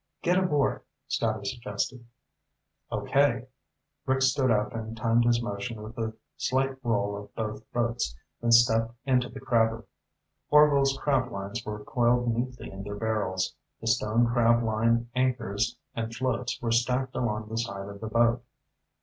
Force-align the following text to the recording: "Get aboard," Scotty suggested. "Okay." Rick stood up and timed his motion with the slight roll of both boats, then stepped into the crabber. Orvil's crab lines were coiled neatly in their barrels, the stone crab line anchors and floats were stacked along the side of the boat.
"Get 0.23 0.39
aboard," 0.39 0.81
Scotty 1.07 1.45
suggested. 1.47 2.03
"Okay." 2.91 3.45
Rick 4.07 4.23
stood 4.23 4.49
up 4.49 4.73
and 4.73 4.97
timed 4.97 5.25
his 5.25 5.43
motion 5.43 5.79
with 5.83 5.95
the 5.95 6.15
slight 6.37 6.75
roll 6.83 7.15
of 7.15 7.31
both 7.35 7.71
boats, 7.71 8.15
then 8.41 8.51
stepped 8.51 8.95
into 9.05 9.29
the 9.29 9.39
crabber. 9.39 9.85
Orvil's 10.49 10.97
crab 10.97 11.31
lines 11.31 11.63
were 11.63 11.85
coiled 11.85 12.35
neatly 12.35 12.71
in 12.71 12.81
their 12.81 12.95
barrels, 12.95 13.53
the 13.79 13.85
stone 13.85 14.25
crab 14.25 14.63
line 14.63 15.07
anchors 15.13 15.77
and 15.93 16.11
floats 16.15 16.59
were 16.63 16.71
stacked 16.71 17.13
along 17.15 17.49
the 17.49 17.57
side 17.57 17.87
of 17.87 18.01
the 18.01 18.07
boat. 18.07 18.43